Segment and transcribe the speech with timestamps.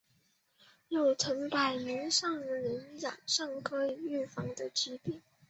[0.89, 1.83] 有成百万的
[2.39, 5.21] 人染上可以预防的疾病。